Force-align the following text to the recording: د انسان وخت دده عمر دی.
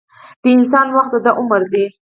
د 0.41 0.43
انسان 0.57 0.87
وخت 0.95 1.11
دده 1.13 1.31
عمر 1.39 1.61
دی. 1.73 1.85